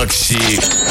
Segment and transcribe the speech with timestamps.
[0.00, 0.89] Макси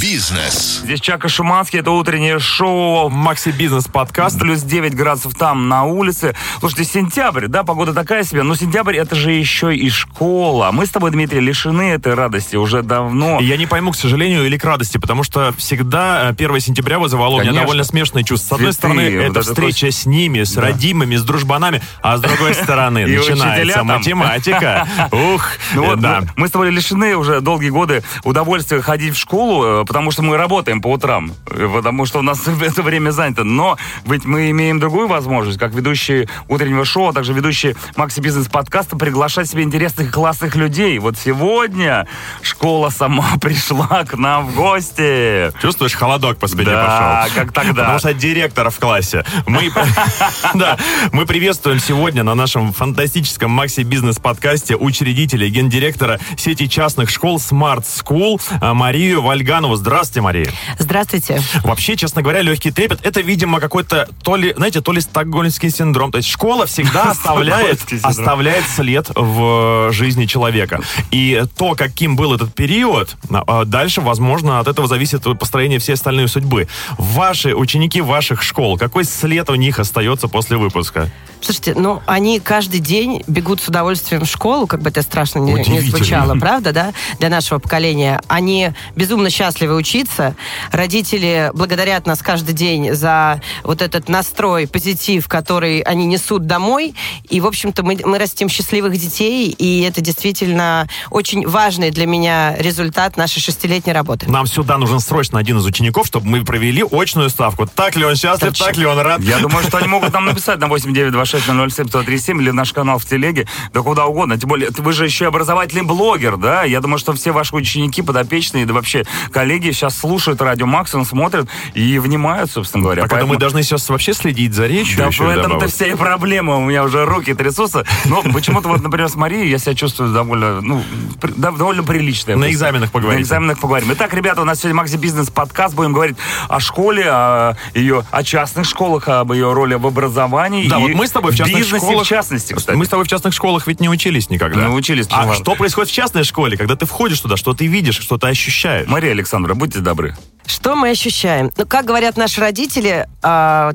[0.00, 0.80] Бизнес.
[0.84, 4.38] Здесь Чака Шуманский, это утреннее шоу Макси Бизнес подкаст.
[4.38, 6.34] Плюс 9 градусов там на улице.
[6.60, 10.70] Слушайте, сентябрь, да, погода такая себе, но сентябрь это же еще и школа.
[10.72, 13.40] Мы с тобой, Дмитрий, лишены этой радости уже давно.
[13.40, 17.38] Я не пойму, к сожалению, или к радости, потому что всегда 1 сентября вызывало у
[17.38, 17.62] меня Конечно.
[17.62, 18.56] довольно смешные чувства.
[18.56, 20.62] С одной Цветы, стороны, вот это встреча с ними, с Да.
[20.62, 24.86] родимыми, с дружбанами, а с другой стороны начинается математика.
[25.12, 26.22] Ух, Ну вот, да.
[26.36, 30.36] мы с тобой лишены уже долгие годы удовольствия ходить в школу, э, потому что мы
[30.36, 33.44] работаем по утрам, э, потому что у нас это время занято.
[33.44, 38.48] Но ведь мы имеем другую возможность, как ведущие утреннего шоу, а также ведущие Макси Бизнес
[38.48, 40.98] подкаста, приглашать себе интересных и классных людей.
[40.98, 42.06] Вот сегодня
[42.42, 45.52] школа сама пришла к нам в гости.
[45.60, 47.42] Чувствуешь, холодок по спине Да, пошел?
[47.42, 47.82] как тогда.
[47.82, 49.24] Потому что директора в классе.
[49.46, 49.70] Мы,
[50.54, 50.78] да,
[51.12, 57.84] мы приветствуем сегодня на нашем фантастическом Макси Бизнес подкасте учредителя гендиректора сети частных школ Smart
[57.84, 59.76] School а, Марию Вальганову.
[59.76, 60.50] Здравствуйте, Мария.
[60.78, 61.38] Здравствуйте.
[61.64, 66.10] Вообще, честно говоря, легкий трепет, это, видимо, какой-то, то ли, знаете, то ли стокгольмский синдром.
[66.10, 70.80] То есть школа всегда оставляет, оставляет след в жизни человека.
[71.10, 76.28] И то, каким был этот период, а, дальше, возможно, от этого зависит построение всей остальной
[76.28, 76.66] судьбы.
[76.96, 81.10] Ваши ученики ваших школ, какой след у них остается после выпуска?
[81.42, 85.52] Слушайте, ну, они каждый день бегут с удовольствием в школу, как бы это страшно не,
[85.52, 88.22] не звучало, правда, да, для нашего поколения.
[88.28, 90.36] Они безумно счастливы учиться.
[90.70, 96.94] Родители благодарят нас каждый день за вот этот настрой, позитив, который они несут домой.
[97.28, 102.54] И, в общем-то, мы, мы растим счастливых детей, и это действительно очень важный для меня
[102.56, 104.30] результат нашей шестилетней работы.
[104.30, 107.66] Нам сюда нужен срочно один из учеников, чтобы мы провели очную ставку.
[107.66, 108.66] Так ли он счастлив, Точно.
[108.66, 109.20] так ли он рад?
[109.20, 113.82] Я думаю, что они могут нам написать на 8926-007-137 или наш канал в телеге, да
[113.82, 114.38] куда угодно.
[114.38, 116.62] Тем более, вы же еще и образовательный блогер, да?
[116.62, 121.48] Я думаю, что все ваши ученики, подопечные, да вообще коллеги сейчас слушают радио Максимум, смотрят
[121.74, 123.02] и внимают, собственно говоря.
[123.02, 125.94] Так это мы Поэтому- должны сейчас вообще следить за речью Да в этом-то вся и
[125.94, 126.56] проблема.
[126.56, 127.84] У меня уже руки трясутся.
[128.04, 130.82] Но почему-то вот, например, с Марией я себя чувствую довольно, ну,
[131.20, 132.36] при- довольно прилично.
[132.36, 133.20] На экзаменах поговорите.
[133.20, 133.88] На экзаменах поговорим.
[133.92, 135.74] Итак, ребята, у нас сегодня Макси Бизнес подкаст.
[135.74, 136.16] Будем говорить
[136.48, 140.68] о школе, о ее, о частных школах, об ее роли в образовании.
[140.68, 142.04] Да, вот мы с тобой в частных бизнесе школах...
[142.04, 142.76] в частности, кстати.
[142.76, 144.66] Мы с тобой в частных школах ведь не учились никогда.
[144.66, 147.98] Не учились, А что происходит в частной школе, когда ты входишь туда, что ты видишь,
[147.98, 148.86] что ты ощущаешь?
[148.88, 150.14] Мария Александровна, будьте добры.
[150.46, 151.50] Что мы ощущаем?
[151.56, 153.72] Ну, как говорят наши родители, а,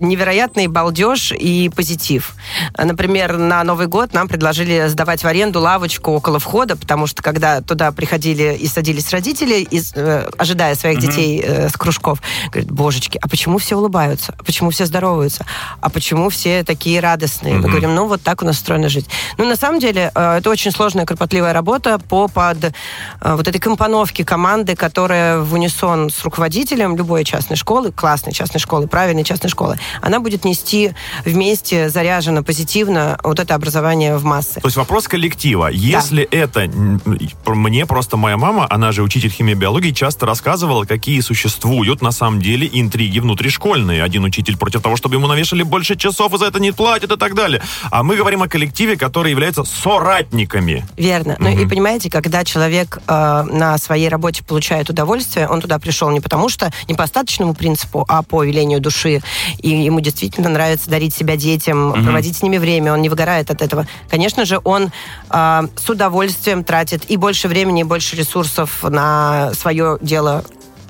[0.00, 2.34] невероятный балдеж и позитив.
[2.76, 7.60] Например, на Новый год нам предложили сдавать в аренду лавочку около входа, потому что когда
[7.60, 12.20] туда приходили и садились родители, и, э, ожидая своих детей э, с кружков,
[12.50, 14.34] говорят, божечки, а почему все улыбаются?
[14.38, 15.46] А почему все здороваются?
[15.80, 17.54] А почему все такие радостные?
[17.54, 19.08] Мы говорим, ну вот так у нас устроена жизнь.
[19.38, 22.72] Ну, на самом деле, э, это очень сложная, кропотливая работа по под э,
[23.20, 28.86] вот этой компоновке команды, которая в унисон с руководителем любой частной школы, классной частной школы,
[28.88, 30.92] правильной частной школы, она будет нести
[31.24, 34.60] вместе заряженно, позитивно вот это образование в массы.
[34.60, 35.68] То есть вопрос коллектива.
[35.68, 36.60] Если это...
[36.60, 37.00] м,
[37.46, 42.12] Мне просто моя мама, она же учитель химии и биологии, часто рассказывала, какие существуют на
[42.12, 44.02] самом деле интриги внутришкольные.
[44.02, 47.16] Один учитель против того, чтобы ему навешали больше часов, и за это не платят и
[47.16, 47.62] так далее.
[47.90, 50.84] А мы говорим о коллективе, который является соратниками.
[50.96, 51.36] Верно.
[51.38, 56.20] Ну и понимаете, когда человек э, на своей работе получает удовольствие, он туда пришел не
[56.20, 59.20] потому что, не по остаточному принципу, а по велению души.
[59.58, 63.62] И ему действительно нравится дарить себя детям, проводить с ними время, он не выгорает от
[63.62, 63.86] этого.
[64.10, 64.90] Конечно же, он
[65.30, 70.44] э, с удовольствием тратит и больше времени, и больше ресурсов на свое дело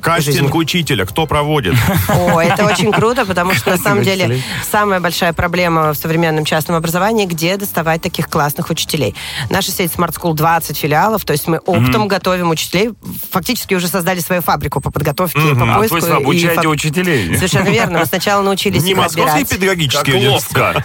[0.06, 1.74] Кастинг учителя, кто проводит?
[2.08, 4.40] О, это очень круто, потому что на самом деле
[4.70, 9.14] самая большая проблема в современном частном образовании, где доставать таких классных учителей.
[9.50, 12.90] Наша сеть Smart School 20 филиалов, то есть мы оптом готовим учителей,
[13.32, 15.96] фактически уже создали свою фабрику по подготовке, по А, поиску.
[15.96, 17.34] есть вы и обучаете фаб- учителей?
[17.36, 17.98] Совершенно верно.
[17.98, 20.84] Мы сначала научились Не московский педагогический Как университет.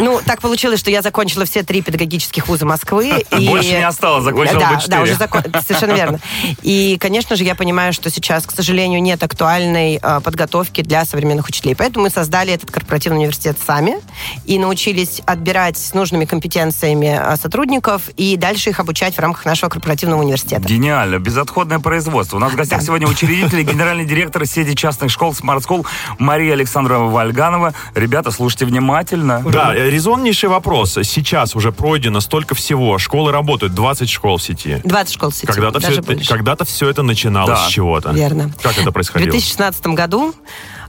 [0.00, 3.24] ну, так получилось, что я закончила все три педагогических вуза Москвы.
[3.30, 5.02] Больше не осталось, закончила да, бы Да, четыре.
[5.02, 5.42] уже закон...
[5.66, 6.20] совершенно верно.
[6.62, 11.46] И, конечно же, я понимаю, что сейчас, к сожалению, нет актуальной а, подготовки для современных
[11.48, 11.74] учителей.
[11.74, 13.96] Поэтому мы создали этот корпоративный университет сами
[14.44, 19.70] и научились отбирать с нужными компетенциями а, сотрудников и дальше их обучать в рамках нашего
[19.70, 20.62] корпоративного университета.
[20.62, 21.18] Гениально.
[21.18, 22.36] Безотходное производство.
[22.36, 22.84] У нас в гостях Да.
[22.86, 25.86] сегодня учредитель и генеральный директор сети частных школ Smart School
[26.18, 27.74] Мария Александровна Вальганова.
[27.94, 29.42] Ребята, слушайте внимательно.
[29.46, 30.98] Да, э, резоннейший вопрос.
[31.04, 32.98] Сейчас уже пройдено столько всего.
[32.98, 34.80] Школы работают, 20 школ в сети.
[34.84, 35.46] 20 школ в сети.
[35.46, 37.66] Когда-то все, это, когда-то все это начиналось Да.
[37.66, 38.10] с чего-то.
[38.10, 38.39] Верно.
[38.62, 39.30] Как это В происходило?
[39.30, 40.34] 2016 году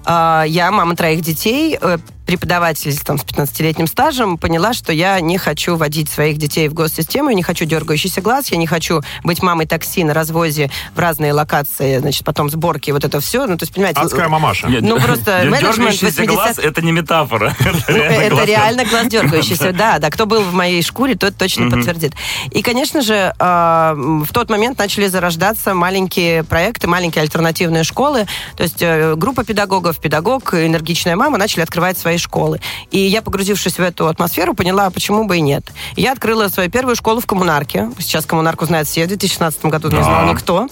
[0.06, 1.98] э, я, мама троих детей, э,
[2.32, 7.30] преподаватель там, с 15-летним стажем поняла, что я не хочу водить своих детей в госсистему,
[7.30, 11.34] я не хочу дергающийся глаз, я не хочу быть мамой такси на развозе в разные
[11.34, 13.48] локации, значит, потом сборки, вот это все.
[13.48, 14.00] Ну, то есть, понимаете...
[14.00, 14.68] Адская мамаша.
[14.68, 17.54] Нет, Ну, просто менеджмент дергающийся 80 глаз это не метафора.
[17.90, 20.10] Ну, это реально глаз дергающийся, да, да.
[20.10, 22.14] Кто был в моей шкуре, тот точно подтвердит.
[22.52, 28.26] И, конечно же, э, в тот момент начали зарождаться маленькие проекты, маленькие альтернативные школы.
[28.56, 32.60] То есть э, группа педагогов, педагог, энергичная мама начали открывать свои школы.
[32.92, 35.72] И я, погрузившись в эту атмосферу, поняла, почему бы и нет.
[35.96, 37.90] Я открыла свою первую школу в коммунарке.
[38.00, 39.06] Сейчас коммунарку знают все.
[39.06, 40.68] В 2016 году не знал никто.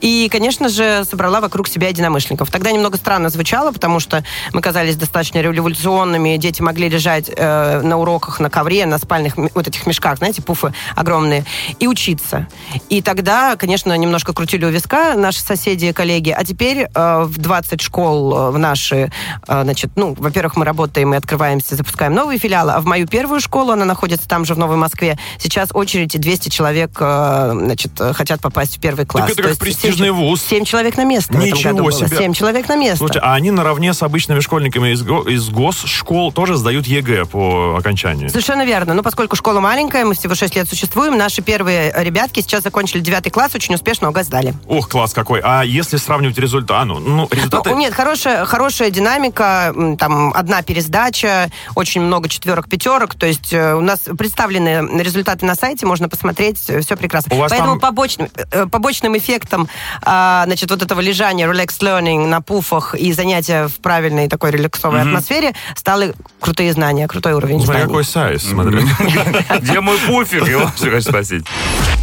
[0.00, 2.50] И, конечно же, собрала вокруг себя единомышленников.
[2.50, 6.36] Тогда немного странно звучало, потому что мы казались достаточно революционными.
[6.36, 10.72] Дети могли лежать э, на уроках на ковре, на спальных вот этих мешках, знаете, пуфы
[10.94, 11.44] огромные,
[11.78, 12.46] и учиться.
[12.88, 16.30] И тогда, конечно, немножко крутили у виска наши соседи и коллеги.
[16.30, 19.10] А теперь э, в 20 школ э, в наши,
[19.46, 23.40] э, значит, ну, во-первых, мы работаем и открываемся, запускаем новые филиалы, а в мою первую
[23.40, 27.92] школу, она находится там же, в Новой Москве, сейчас очередь и 200 человек, э, значит,
[28.00, 29.30] э, хотят попасть в первый класс.
[29.30, 30.42] это То как престижный семь- вуз.
[30.42, 32.16] Семь человек на место Ничего себе.
[32.16, 32.98] Семь человек на место.
[32.98, 37.76] Слушайте, а они наравне с обычными школьниками из, го- из госшкол тоже сдают ЕГЭ по
[37.78, 38.28] окончанию?
[38.30, 38.94] Совершенно верно.
[38.94, 43.30] Ну, поскольку школа маленькая, мы всего 6 лет существуем, наши первые ребятки сейчас закончили 9
[43.32, 44.54] класс, очень успешно ОГЭ сдали.
[44.66, 45.40] Ох, класс какой.
[45.42, 46.80] А если сравнивать результаты?
[46.80, 47.70] А, ну, ну, результаты...
[47.70, 53.74] Ну, нет, хорошая, хорошая динамика, там одна пересдача, очень много четверок, пятерок, то есть э,
[53.74, 57.34] у нас представлены результаты на сайте, можно посмотреть, все прекрасно.
[57.34, 59.66] У Поэтому там- побочным, э, побочным эффектом,
[60.02, 65.00] а, значит, вот этого лежания, relax learning на пуфах и занятия в правильной такой релаксовой
[65.00, 67.86] атмосфере стали крутые знания, крутой уровень Смотри, знаний.
[67.86, 68.82] какой сайз, смотри.
[69.60, 70.46] Где мой пуфик?
[70.46, 71.46] Его все хочу спросить.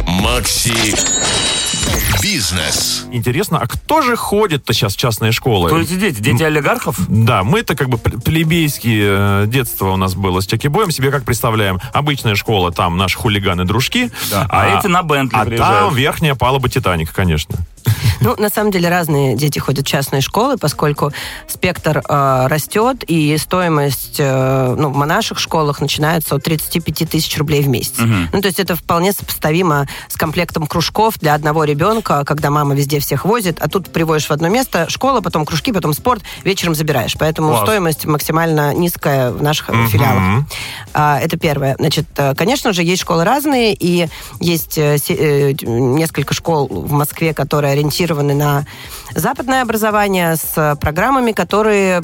[0.06, 1.55] Макси
[2.36, 3.06] Бизнес.
[3.12, 5.68] Интересно, а кто же ходит-то сейчас в частные школы?
[5.70, 6.20] Кто эти дети?
[6.20, 6.96] Дети олигархов?
[7.08, 10.90] Да, мы-то как бы пле- плебейские э, детство у нас было с Чаки-боем.
[10.90, 11.80] Себе как представляем?
[11.94, 14.10] Обычная школа, там наши хулиганы-дружки.
[14.30, 14.46] Да.
[14.50, 15.86] А эти на Бентли А приезжают.
[15.88, 17.54] там верхняя палуба Титаника, конечно.
[18.20, 21.12] Ну, на самом деле, разные дети ходят в частные школы, поскольку
[21.46, 27.62] спектр э, растет, и стоимость э, ну, в наших школах начинается от 35 тысяч рублей
[27.62, 27.94] в месяц.
[27.98, 32.98] Ну, то есть это вполне сопоставимо с комплектом кружков для одного ребенка, когда мама везде
[33.00, 37.14] всех возит, а тут приводишь в одно место школа, потом кружки, потом спорт, вечером забираешь.
[37.18, 37.62] Поэтому Класс.
[37.62, 40.44] стоимость максимально низкая в наших э, филиалах.
[40.92, 41.76] А, это первое.
[41.78, 44.08] Значит, э, конечно же, есть школы разные, и
[44.40, 48.66] есть э, э, несколько школ в Москве, которые ориентированы на
[49.16, 52.02] западное образование с э, программами, которые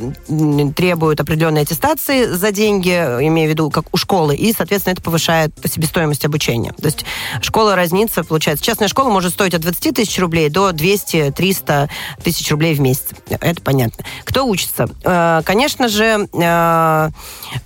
[0.75, 5.53] требуют определенной аттестации за деньги, имею в виду, как у школы, и, соответственно, это повышает
[5.65, 6.73] себестоимость обучения.
[6.73, 7.05] То есть
[7.43, 8.65] школа разнится, получается.
[8.65, 11.91] Частная школа может стоить от 20 тысяч рублей до 200-300
[12.25, 13.09] тысяч рублей в месяц.
[13.29, 14.05] Это понятно.
[14.25, 14.89] Кто учится?
[15.05, 17.11] Э, Конечно же, э,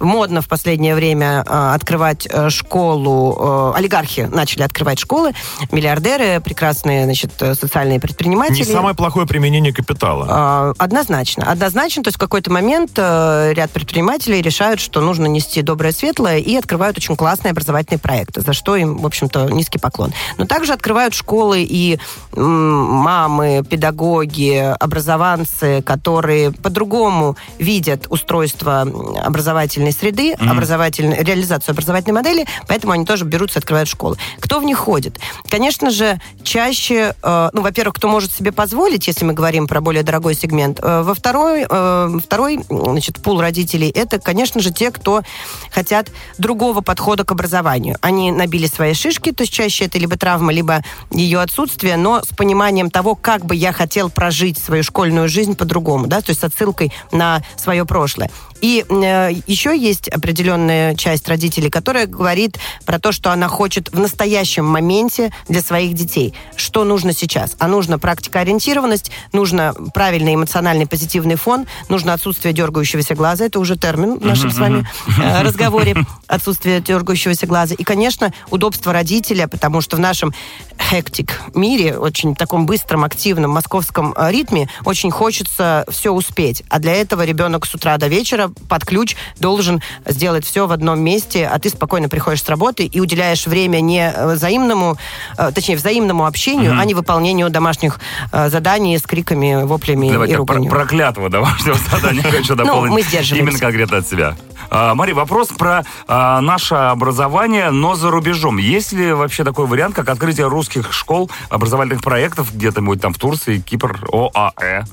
[0.01, 5.33] модно в последнее время открывать школу, олигархи начали открывать школы,
[5.71, 8.59] миллиардеры, прекрасные, значит, социальные предприниматели.
[8.59, 10.27] Не самое плохое применение капитала.
[10.31, 11.45] А, Однозначно.
[11.45, 16.39] Однозначно, то есть в какой-то момент э, ряд предпринимателей решают, что нужно нести доброе светлое
[16.39, 20.15] и открывают очень классные образовательные проекты, за что им, в общем-то, низкий поклон.
[20.39, 21.99] Но также открывают школы и
[22.33, 28.87] мамы, педагоги, образованцы, которые по-другому видят устройство
[29.23, 34.17] образовательной среды, образовательной, реализацию образовательной модели, поэтому они тоже берутся и открывают школы.
[34.41, 35.21] Кто в них ходит?
[35.51, 40.03] Конечно же, чаще, э, ну, во-первых, кто может себе позволить, если мы говорим про более
[40.03, 40.81] дорогой сегмент.
[40.83, 45.23] Э, Во второй, э, второй значит, пул родителей, это, конечно же, те, кто
[45.71, 47.97] хотят другого подхода к образованию.
[48.01, 52.29] Они набили свои шишки, то есть чаще это либо травма, либо ее отсутствие, но с
[52.29, 56.45] пониманием того, как бы я хотел прожить свою школьную жизнь по-другому, да, то есть с
[56.45, 58.31] отсылкой на свое прошлое.
[58.61, 63.99] И э, еще есть определенная часть родителей, которая говорит про то, что она хочет в
[63.99, 66.35] настоящем моменте для своих детей.
[66.57, 67.57] Что нужно сейчас?
[67.59, 73.45] А нужно практикоориентированность, нужно правильный эмоциональный позитивный фон, нужно отсутствие дергающегося глаза.
[73.45, 74.87] Это уже термин в нашем с вами
[75.19, 75.97] э, разговоре.
[76.27, 77.75] Отсутствие дергающегося глаза.
[77.75, 80.33] И, конечно, удобство родителя, потому что в нашем
[80.81, 86.63] хектик мире, очень таком быстром, активном московском э, ритме, очень хочется все успеть.
[86.69, 91.01] А для этого ребенок с утра до вечера под ключ должен сделать все в одном
[91.01, 94.97] месте, а ты спокойно приходишь с работы и уделяешь время не э, взаимному,
[95.39, 98.01] э, точнее, взаимному общению, а не выполнению домашних
[98.33, 100.71] э, заданий с криками, воплями и Давайте про руганью.
[100.71, 102.89] проклятого домашнего задания хочу дополнить.
[102.91, 103.51] Ну, мы сдерживаемся.
[103.51, 104.37] Именно конкретно от себя.
[104.71, 108.59] А, Мария, вопрос про а, наше образование, но за рубежом.
[108.59, 113.19] Есть ли вообще такой вариант, как открытие русских школ, образовательных проектов где-то, может, там в
[113.19, 114.85] Турции, Кипр, ОАЭ?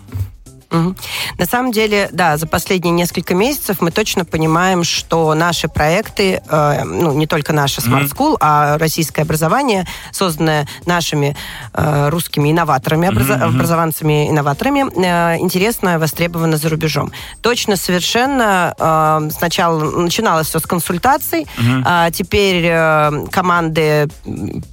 [1.37, 6.83] На самом деле, да, за последние несколько месяцев мы точно понимаем, что наши проекты, э,
[6.83, 11.35] ну, не только наше Smart School, а российское образование, созданное нашими
[11.73, 17.11] э, русскими инноваторами, образа- образованцами-инноваторами, э, интересно, востребовано за рубежом.
[17.41, 18.73] Точно, совершенно.
[18.77, 21.45] э, сначала начиналось все с консультаций,
[21.85, 24.07] а теперь э, команды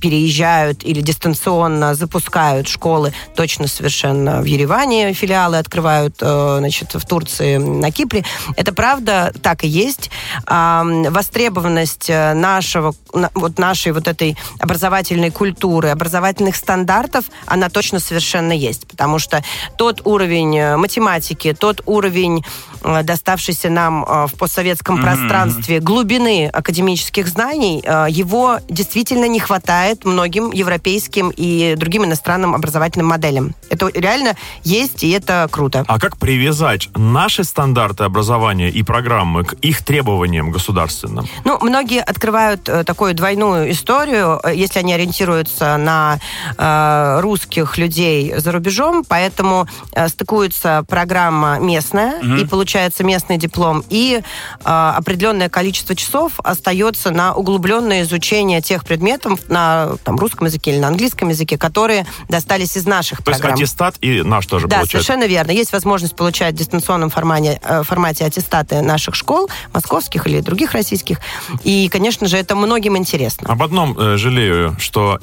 [0.00, 5.89] переезжают или дистанционно запускают школы точно совершенно в Ереване филиалы открывают,
[6.20, 8.25] э, значит, в Турции, на Кипре.
[8.56, 10.11] Это правда, так и есть.
[10.47, 18.52] Востребованность э, нашего, на- вот нашей вот этой образовательной культуры, образовательных стандартов, она точно совершенно
[18.52, 18.87] есть.
[18.87, 19.42] Потому что
[19.76, 22.44] тот уровень э, математики, тот уровень,
[22.82, 31.75] доставшийся нам в постсоветском пространстве, глубины академических знаний, его действительно не хватает многим европейским и
[31.76, 33.54] другим иностранным образовательным моделям.
[33.68, 35.69] Это реально есть, и это круто.
[35.74, 41.26] А как привязать наши стандарты образования и программы к их требованиям государственным?
[41.44, 46.18] Ну, многие открывают э, такую двойную историю, э, если они ориентируются на
[46.56, 54.20] э, русских людей за рубежом, поэтому э, стыкуется программа местная, и получается местный диплом, и
[54.64, 60.78] э, определенное количество часов остается на углубленное изучение тех предметов на там, русском языке или
[60.78, 63.58] на английском языке, которые достались из наших То есть программ.
[63.58, 65.06] аттестат и наш тоже Да, получается.
[65.06, 65.50] совершенно верно.
[65.61, 71.19] Есть возможность получать в дистанционном формате, э, формате аттестаты наших школ, московских или других российских.
[71.64, 73.47] И, конечно же, это многим интересно.
[73.52, 75.19] Об одном э, жалею, что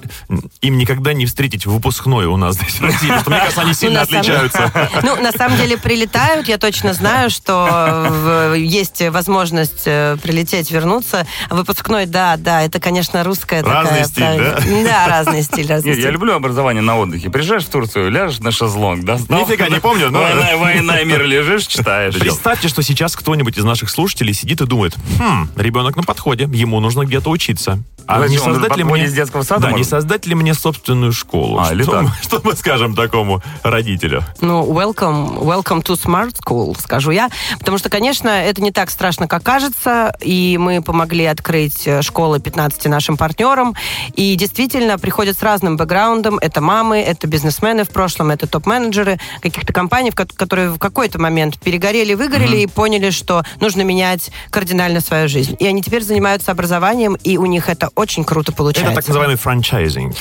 [0.61, 3.73] им никогда не встретить выпускной у нас здесь в России, потому что, мне кажется, они
[3.81, 4.71] сильно отличаются.
[5.01, 6.47] Ну, на самом деле прилетают.
[6.47, 11.25] Я точно знаю, что э, есть возможность э, прилететь, вернуться.
[11.49, 14.05] Выпускной, да, да, это, конечно, русская Разный такая...
[14.05, 14.83] стиль, правильно.
[14.87, 16.13] Да, разный стиль, разный Нет, я стиль.
[16.13, 17.31] люблю образование на отдыхе.
[17.31, 19.15] Приезжаешь в Турцию, ляжешь на шезлонг, да?
[19.29, 22.15] Нифига не помню, но- Война, война и мир лежишь, читаешь.
[22.15, 26.79] Представьте, что сейчас кто-нибудь из наших слушателей сидит и думает, хм, ребенок на подходе, ему
[26.79, 27.79] нужно где-то учиться.
[28.07, 29.03] А Давайте не создать ли мне...
[29.03, 29.89] из детского сада, Да, не может?
[29.89, 31.59] создать ли мне собственную школу?
[31.59, 32.03] А, или что, так.
[32.03, 34.23] мы, что мы скажем такому родителю?
[34.39, 37.29] Ну, welcome, welcome to Smart School, скажу я.
[37.59, 40.15] Потому что, конечно, это не так страшно, как кажется.
[40.21, 43.75] И мы помогли открыть э, школы 15 нашим партнерам.
[44.13, 46.37] И действительно приходят с разным бэкграундом.
[46.37, 52.13] Это мамы, это бизнесмены в прошлом, это топ-менеджеры каких-то компаний, которые в какой-то момент перегорели,
[52.13, 55.55] выгорели и поняли, что нужно менять кардинально свою жизнь.
[55.59, 58.91] И они теперь занимаются образованием, и у них это очень круто получается.
[58.91, 60.15] Это так называемый франчайзинг.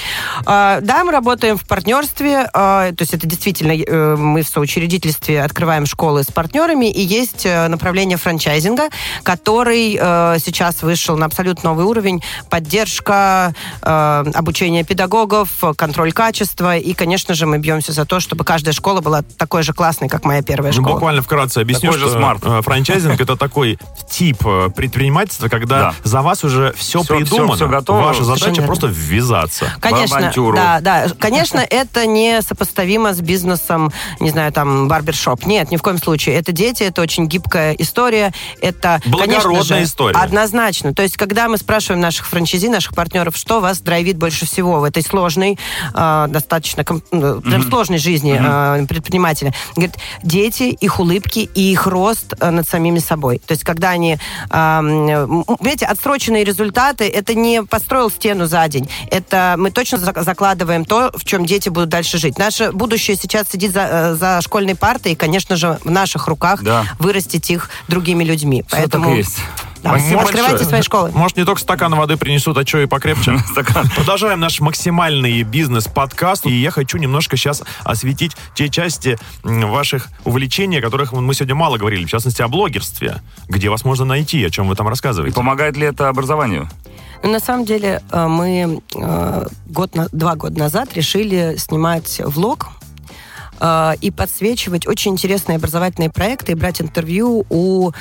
[0.45, 5.43] А, Да, мы работаем в партнерстве, а, то есть это действительно э, мы в соучредительстве
[5.43, 8.89] открываем школы с партнерами, и есть э, направление франчайзинга,
[9.23, 17.35] который э, сейчас вышел на абсолютно новый уровень, поддержка, обучение педагогов, контроль качества, и, конечно
[17.35, 20.73] же, мы бьемся за то, чтобы каждая школа была такой же классной, как моя первая
[20.73, 20.95] Ну, школа.
[20.95, 22.41] буквально вкратце объясню, Такой же что smart.
[22.45, 23.79] э, франчайзинг это такой
[24.11, 25.95] тип э, предпринимательства, когда Да.
[26.05, 27.55] за вас уже все, Всё- придумано.
[27.55, 28.03] всё- всё готово.
[28.03, 29.73] Ваша задача просто ввязаться.
[29.81, 30.57] Конечно, авантюру.
[30.57, 31.07] да, да.
[31.19, 35.47] Конечно, это не сопоставимо с бизнесом, не знаю, там, барбершоп.
[35.47, 36.37] Нет, ни в коем случае.
[36.37, 38.33] Это дети, это очень гибкая история.
[38.61, 40.19] Это, конечно Благородная же, история.
[40.19, 40.95] Однозначно.
[40.95, 44.85] То есть, когда мы спрашиваем наших франчайзи, наших партнеров, что вас драйвит больше всего в
[44.85, 45.59] этой сложной,
[45.95, 51.87] э, достаточно ком- ну, прям сложной жизни э, предпринимателя, говорит, дети, их улыбки и их
[51.87, 53.41] рост э, над самими собой.
[53.47, 54.19] То есть, когда они,
[54.51, 58.89] понимаете, отсроченные результаты, это не построил стену за день.
[59.11, 62.39] Это мы точно зак- закладываем то, в чем дети будут дальше жить.
[62.39, 66.63] Наше будущее сейчас сидит за, э, за школьной партой, и, конечно же, в наших руках
[66.63, 66.85] Да.
[66.99, 68.65] вырастить их другими людьми.
[68.67, 69.39] Всё Поэтому так есть.
[69.87, 70.69] Да, Спасибо открывайте большое.
[70.69, 71.11] свои школы.
[71.15, 73.37] Может, не только стакан воды принесут, а что и покрепче.
[73.97, 76.47] Продолжаем наш максимальный бизнес-подкаст.
[76.47, 81.79] И я хочу немножко сейчас осветить те части ваших увлечений, о которых мы сегодня мало
[81.79, 82.05] говорили.
[82.05, 83.23] В частности, о блогерстве.
[83.49, 85.37] Где вас можно найти, о чем вы там рассказываете.
[85.37, 86.69] Помогает ли это образованию?
[87.23, 92.69] Ну, на самом деле, э, мы э, год два года назад решили снимать влог
[93.61, 97.93] э, и подсвечивать очень интересные образовательные проекты и брать интервью у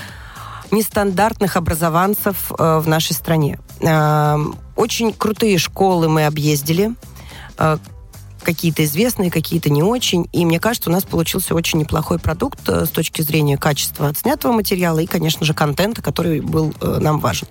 [0.72, 3.60] нестандартных образованцев э, в нашей стране.
[3.82, 4.38] Э,
[4.76, 6.96] Очень крутые школы мы объездили,
[7.58, 7.78] э,
[8.44, 10.28] какие-то известные, какие-то не очень.
[10.32, 15.00] И мне кажется, у нас получился очень неплохой продукт с точки зрения качества отснятого материала
[15.00, 17.48] и, конечно же, контента, который был нам важен.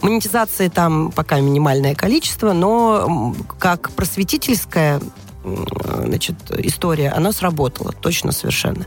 [0.00, 5.02] Монетизации там пока минимальное количество, но как просветительская
[5.44, 8.86] значит, история, она сработала, точно совершенно.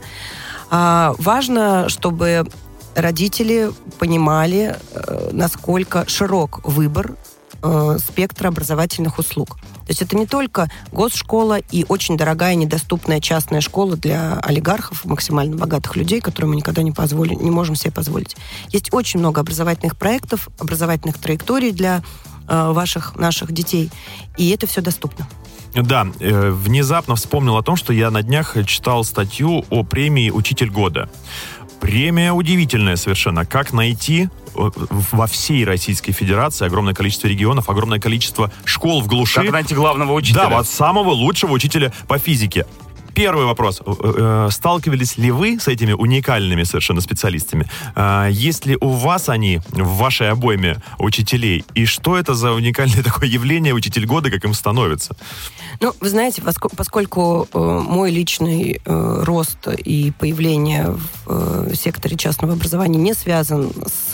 [0.70, 2.48] А, важно, чтобы
[2.96, 7.16] родители понимали, э, насколько широк выбор
[7.62, 9.58] э, спектра образовательных услуг.
[9.58, 15.56] То есть это не только госшкола и очень дорогая недоступная частная школа для олигархов, максимально
[15.56, 18.36] богатых людей, которые мы никогда не, позволим, не можем себе позволить.
[18.70, 22.02] Есть очень много образовательных проектов, образовательных траекторий для
[22.48, 23.92] э, ваших, наших детей,
[24.38, 25.28] и это все доступно.
[25.76, 30.70] Да, э, внезапно вспомнил о том, что я на днях читал статью о премии «Учитель
[30.70, 31.10] года».
[31.80, 33.46] Премия удивительная совершенно.
[33.46, 39.42] Как найти э, во всей Российской Федерации огромное количество регионов, огромное количество школ в глуши.
[39.42, 40.50] Как найти главного учителя?
[40.50, 42.66] Да, вот самого лучшего учителя по физике.
[43.16, 43.82] Первый вопрос.
[43.86, 43.94] Э,
[44.48, 47.66] э, сталкивались ли вы с этими уникальными совершенно специалистами?
[47.96, 51.64] Э, есть ли у вас они в вашей обойме учителей?
[51.76, 55.16] И что это за уникальное такое явление учитель года, как им становится?
[55.80, 56.42] Ну, вы знаете,
[56.76, 64.14] поскольку мой личный рост и появление в секторе частного образования не связан с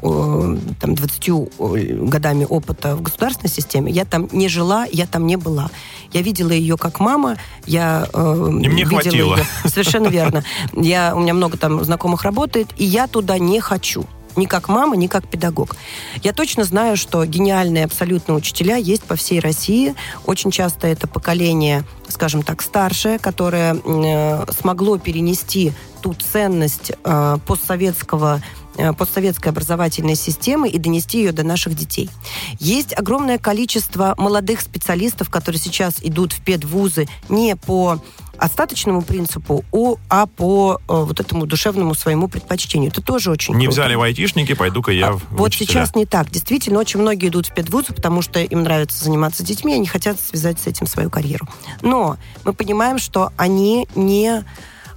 [0.00, 5.70] там, 20 годами опыта в государственной системе, я там не жила, я там не была.
[6.12, 9.36] Я видела ее как мама, я э, и мне видела хватило.
[9.36, 9.44] ее.
[9.64, 10.44] Совершенно верно.
[10.74, 14.04] Я, у меня много там знакомых работает, и я туда не хочу
[14.36, 15.76] ни как мама, ни как педагог.
[16.22, 19.94] Я точно знаю, что гениальные абсолютно учителя есть по всей России.
[20.26, 28.40] Очень часто это поколение, скажем так, старшее, которое э, смогло перенести ту ценность э, постсоветского
[28.40, 28.61] Э,
[28.98, 32.10] постсоветской образовательной системы и донести ее до наших детей.
[32.58, 38.00] Есть огромное количество молодых специалистов, которые сейчас идут в педвузы не по
[38.38, 39.64] остаточному принципу,
[40.08, 42.90] а по э, вот этому душевному своему предпочтению.
[42.90, 43.80] Это тоже очень Не круто.
[43.80, 45.66] взяли в айтишники, пойду-ка я а, в Вот учителя.
[45.84, 46.28] сейчас не так.
[46.30, 50.58] Действительно, очень многие идут в педвузы, потому что им нравится заниматься детьми, они хотят связать
[50.58, 51.46] с этим свою карьеру.
[51.82, 54.44] Но мы понимаем, что они не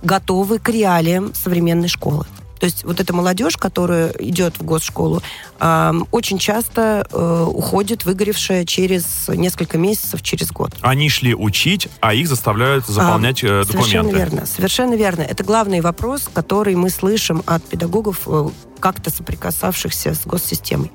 [0.01, 2.25] готовы к реалиям современной школы.
[2.59, 5.21] То есть вот эта молодежь, которая идет в госшколу,
[5.59, 10.71] э, очень часто э, уходит выгоревшая через несколько месяцев, через год.
[10.81, 13.71] Они шли учить, а их заставляют заполнять а, документы.
[13.71, 15.21] Совершенно верно, совершенно верно.
[15.21, 18.50] Это главный вопрос, который мы слышим от педагогов э,
[18.86, 20.92] как-то соприкасавшихся с госсистемой.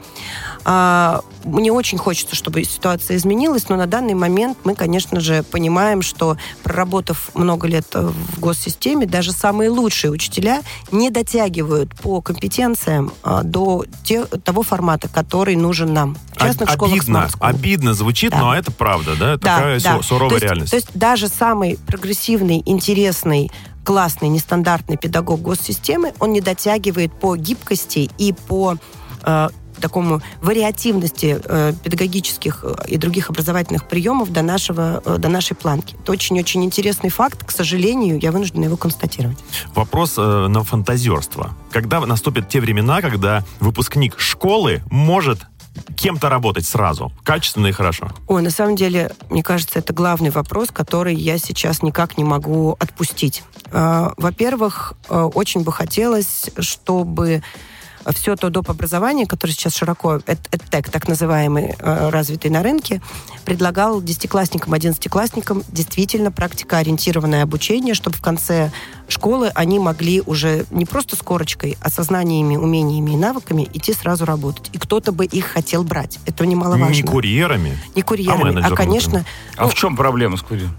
[0.65, 6.01] А, мне очень хочется, чтобы ситуация изменилась, но на данный момент мы, конечно же, понимаем,
[6.01, 10.63] что проработав много лет в госсистеме, даже самые лучшие учителя
[10.93, 16.17] не дотягивают по компетенциям а, до те, того формата, который нужен нам.
[16.37, 18.39] В частных Об, школах обидно, обидно звучит, да.
[18.39, 19.37] но это правда, да?
[19.37, 20.01] да Такая да.
[20.01, 20.71] суровая то есть, реальность.
[20.71, 23.51] То есть даже самый прогрессивный, интересный
[23.85, 28.77] классный, нестандартный педагог госсистемы, он не дотягивает по гибкости и по
[29.23, 29.49] э,
[29.81, 35.97] такому вариативности э, педагогических э, и других образовательных приемов до, нашего, э, до нашей планки.
[36.03, 37.45] Это очень-очень интересный факт.
[37.45, 39.39] К сожалению, я вынуждена его констатировать.
[39.75, 41.57] Вопрос э, на фантазерство.
[41.73, 45.41] Когда наступят те времена, когда выпускник школы может
[45.97, 48.11] кем-то работать сразу, качественно и хорошо?
[48.27, 52.77] Ой, на самом деле, мне кажется, это главный вопрос, который я сейчас никак не могу
[52.79, 53.43] отпустить.
[53.73, 57.43] А, во-первых, э, очень бы хотелось, чтобы
[58.15, 58.71] все то доп.
[58.71, 63.01] образование, которое сейчас широко, EdTech, так называемый, э, развитый на рынке,
[63.45, 68.71] предлагал десятиклассникам, одиннадцатиклассникам действительно практикоориентированное обучение, чтобы в конце
[69.09, 73.93] школы они могли уже не просто с корочкой, а со знаниями, умениями и навыками идти
[73.93, 74.71] сразу работать.
[74.73, 76.19] И кто-то бы их хотел брать.
[76.27, 76.95] Это немаловажно.
[76.95, 77.79] Не курьерами.
[77.95, 79.25] Не курьерами, а, а конечно...
[79.57, 80.77] А ну, в чем проблема с курьером?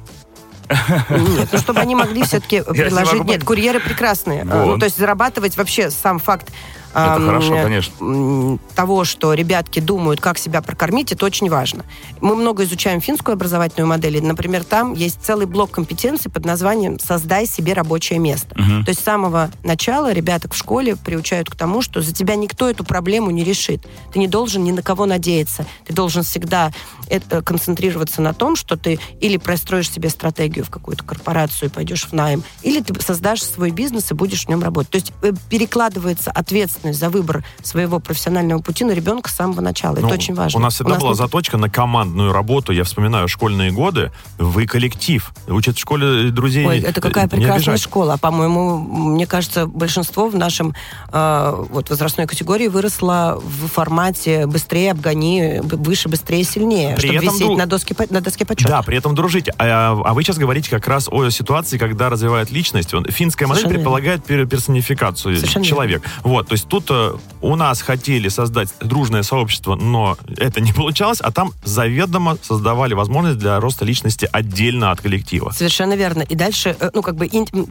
[1.10, 3.24] Нет, ну чтобы они могли все-таки предложить...
[3.26, 4.44] Нет, курьеры прекрасные.
[4.44, 6.52] Ну, то есть зарабатывать вообще сам факт
[6.94, 8.60] это эм, хорошо, конечно.
[8.76, 11.86] того, что ребятки думают, как себя прокормить, это очень важно.
[12.20, 14.18] Мы много изучаем финскую образовательную модель.
[14.18, 18.56] И, например, там есть целый блок компетенций под названием «Создай себе рабочее место».
[18.56, 18.84] Угу.
[18.84, 22.70] То есть с самого начала ребяток в школе приучают к тому, что за тебя никто
[22.70, 23.86] эту проблему не решит.
[24.12, 25.66] Ты не должен ни на кого надеяться.
[25.86, 26.72] Ты должен всегда
[27.12, 32.06] это, концентрироваться на том, что ты или простроишь себе стратегию в какую-то корпорацию и пойдешь
[32.06, 34.92] в найм, или ты создашь свой бизнес и будешь в нем работать.
[34.92, 39.62] То есть э, перекладывается ответственность ответственность за выбор своего профессионального пути на ребенка с самого
[39.62, 39.96] начала.
[39.96, 40.60] Ну, Это очень важно.
[40.60, 41.18] У нас всегда у нас была нет...
[41.18, 42.72] заточка на командную работу.
[42.72, 44.12] Я вспоминаю школьные годы.
[44.38, 45.32] Вы коллектив.
[45.48, 46.66] Учат в школе друзей.
[46.66, 48.18] Ой, это какая прекрасная школа.
[48.18, 50.74] По-моему, мне кажется, большинство в нашем
[51.12, 57.36] э, вот, возрастной категории выросло в формате быстрее обгони, выше, быстрее, сильнее, при чтобы этом
[57.36, 57.58] висеть дру...
[57.58, 58.70] на, доске, на доске почета.
[58.70, 59.54] Да, при этом дружите.
[59.58, 62.90] А, а вы сейчас говорите как раз о ситуации, когда развивает личность.
[63.10, 64.50] Финская модель Совершенно предполагает верно.
[64.50, 66.10] персонификацию Совершенно человека.
[66.24, 71.22] Вот, то есть тут э, у нас хотели создать дружное сообщество, но это не получалось,
[71.22, 75.52] а там заведомо создавали возможность для роста личности отдельно от коллектива.
[75.52, 76.22] Совершенно верно.
[76.22, 77.28] И дальше, э, ну, как бы,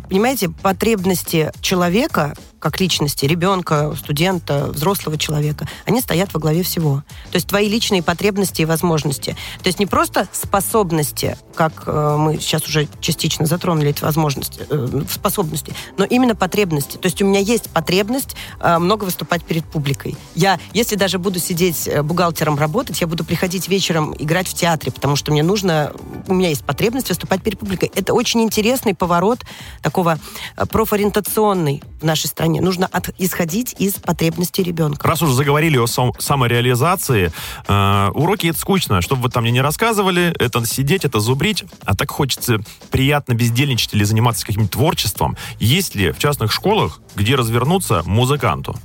[0.09, 7.03] понимаете, потребности человека, как личности, ребенка, студента, взрослого человека, они стоят во главе всего.
[7.31, 9.20] То есть твои личные потребности и возможности.
[9.29, 15.03] То есть не просто способности, как э, мы сейчас уже частично затронули эти возможности, э,
[15.11, 16.97] способности, но именно потребности.
[16.97, 20.17] То есть у меня есть потребность э, много выступать перед публикой.
[20.35, 24.93] Я, если даже буду сидеть э, бухгалтером работать, я буду приходить вечером играть в театре,
[24.93, 25.93] потому что мне нужно,
[26.27, 27.91] у меня есть потребность выступать перед публикой.
[27.95, 29.41] Это очень интересный поворот
[29.83, 30.19] такого
[30.57, 32.61] э, профориентационный в нашей стране.
[32.61, 35.07] Нужно от- исходить из потребностей ребенка.
[35.07, 37.33] Раз уже заговорили о сам- самореализации,
[37.69, 41.96] э, уроки это скучно, чтобы вы там мне не рассказывали, это сидеть, это зубрить, а
[41.96, 42.61] так хочется
[42.92, 45.37] приятно бездельничать или заниматься каким-то творчеством.
[45.59, 48.79] Есть ли в частных школах, где развернуться музыканту?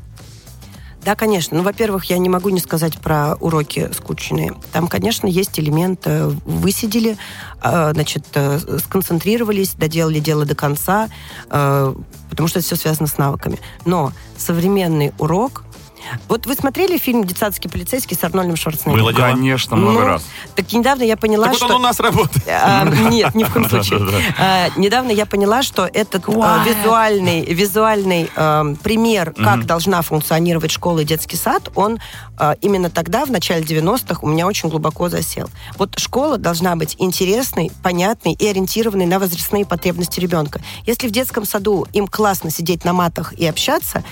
[1.04, 1.58] Да, конечно.
[1.58, 4.56] Ну, во-первых, я не могу не сказать про уроки скучные.
[4.72, 7.18] Там, конечно, есть элемент э, высидели,
[7.62, 11.08] э, значит, э, сконцентрировались, доделали дело до конца,
[11.48, 13.60] потому что это все связано с навыками.
[13.86, 15.65] Но современный урок...
[16.28, 19.00] Вот вы смотрели фильм «Детсадский полицейский» с Арнольдом Шварценеггером?
[19.06, 19.28] Было дело.
[19.28, 20.26] Конечно, много Ну, раз.
[20.56, 21.76] Так недавно я поняла, Так вот что...
[21.76, 22.48] он у нас работает.
[22.48, 24.02] А, Нет, ни в коем случае.
[24.38, 31.00] А, Недавно я поняла, что этот а, визуальный, визуальный а, пример, как должна функционировать школа
[31.00, 32.00] и детский сад, он
[32.38, 35.50] а, именно тогда, в начале 90-х, у меня очень глубоко засел.
[35.78, 40.62] Вот школа должна быть интересной, понятной и ориентированной на возрастные потребности ребенка.
[40.86, 44.04] Если в детском саду им классно сидеть на матах и общаться,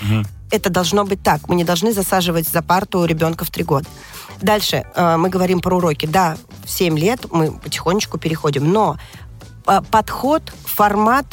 [0.50, 1.48] это должно быть так.
[1.48, 3.86] Мы не должны засаживать за парту ребенка в три года.
[4.40, 6.06] Дальше э, мы говорим про уроки.
[6.06, 8.96] Да, в 7 лет мы потихонечку переходим, но
[9.66, 11.26] э, подход, формат,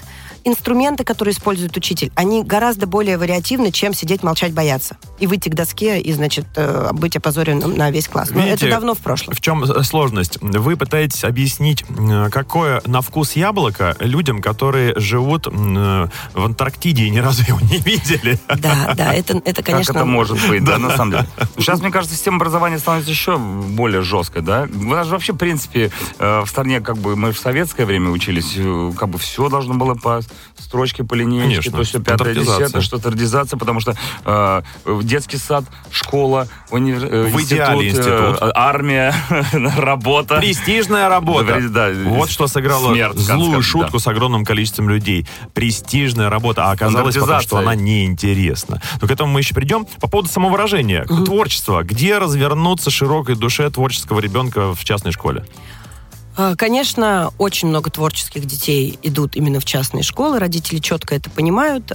[0.43, 4.97] инструменты, которые использует учитель, они гораздо более вариативны, чем сидеть, молчать, бояться.
[5.19, 8.29] И выйти к доске и, значит, э, быть опозоренным на весь класс.
[8.31, 9.35] Но Видите, это давно в прошлом.
[9.35, 10.37] В чем э, сложность?
[10.41, 17.19] Вы пытаетесь объяснить, э, какое на вкус яблоко людям, которые живут в Антарктиде и ни
[17.19, 18.39] разу его не видели.
[18.47, 19.93] Да, да, это, это конечно...
[19.93, 21.27] Как это может быть, да, на самом деле.
[21.57, 24.67] Сейчас, мне кажется, система образования становится еще более жесткой, да?
[24.73, 28.57] У нас же вообще, в принципе, в стране, как бы, мы в советское время учились,
[28.97, 30.21] как бы все должно было по
[30.57, 34.61] строчке, по линейке, Конечно, то все пятое, десятое, что стандартизация, потому что э,
[35.03, 37.05] детский сад, школа, универ...
[37.05, 38.37] э, В идеале институт.
[38.41, 39.13] э, армия,
[39.77, 40.37] работа.
[40.37, 41.59] Престижная работа.
[41.69, 43.99] Да, да, вот что сыграло смерть, злую шутку да.
[43.99, 45.27] с огромным количеством людей.
[45.53, 48.81] Престижная работа, а оказалось потом, что она неинтересна.
[49.01, 49.85] Но к этому мы еще придем.
[49.99, 51.83] По поводу самовыражения, творчества.
[51.83, 55.45] Где развернуться широкой душе творческого ребенка в частной школе?
[56.37, 61.91] А, Конечно, очень много творческих детей идут именно в частные школы, родители четко это понимают.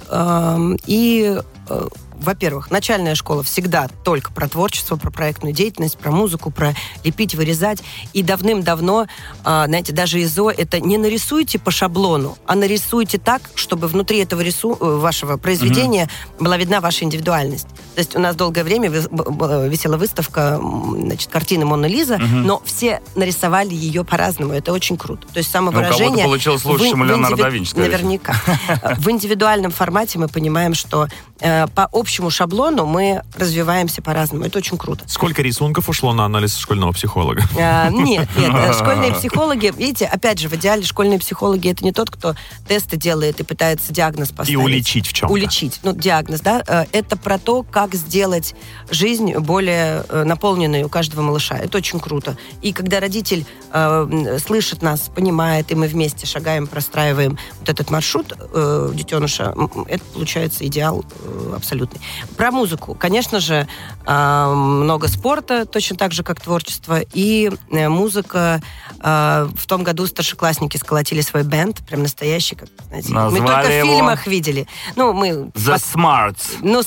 [0.87, 1.89] И, э,
[2.21, 6.75] во-первых, начальная школа всегда только про творчество, про проектную деятельность, про музыку, про
[7.05, 7.83] лепить, вырезать.
[8.13, 9.07] И давным-давно,
[9.45, 14.41] а, знаете, даже ИЗО это не нарисуйте по шаблону, а нарисуйте так, чтобы внутри этого
[14.41, 14.77] рису...
[14.81, 16.09] э, вашего произведения
[16.41, 17.69] была видна ваша индивидуальность.
[17.95, 23.01] То есть у нас долгое время б- висела выставка значит, картины Мона Лиза, но все
[23.15, 24.53] нарисовали ее по-разному.
[24.53, 25.27] Это очень круто.
[25.29, 26.09] То есть самовыражение...
[26.09, 27.75] Ну, кого-то получилось лучше, в- чем у Леонардо да Винчи.
[27.75, 28.35] Наверняка.
[28.99, 31.09] В индивидуальном формате мы понимаем, что
[31.41, 34.45] э, по общему шаблону мы развиваемся по-разному.
[34.45, 35.05] Это очень круто.
[35.09, 37.43] Сколько рисунков ушло на анализ школьного психолога?
[37.59, 41.93] А, Нет, нет, э, школьные психологи, видите, опять же, в идеале школьные психологи это не
[41.93, 42.35] тот, кто
[42.67, 44.57] тесты делает и пытается диагноз поставить.
[44.57, 45.33] уличить в чем-то.
[45.33, 46.63] Уличить, ну, диагноз, да.
[46.67, 48.55] Э, Это про то, как сделать
[48.91, 51.57] жизнь более э, наполненной у каждого малыша.
[51.57, 52.37] Это очень круто.
[52.63, 58.33] И когда родитель э, слышит нас, понимает, и мы вместе шагаем, простраиваем вот этот маршрут
[58.39, 59.55] э, детеныша,
[59.89, 62.01] это получается идеал э, абсолютный.
[62.37, 62.95] Про музыку.
[62.95, 63.67] Конечно же,
[64.07, 67.01] э, много спорта, точно так же, как творчество.
[67.13, 68.61] И э, музыка.
[69.01, 73.13] э, в том году старшеклассники сколотили свой бенд, прям настоящий, как, знаете.
[73.13, 73.89] мы только в его?
[73.95, 74.67] фильмах видели.
[74.97, 75.29] Ну, мы...
[75.31, 76.57] The пос- Smarts.
[76.61, 76.83] Ну,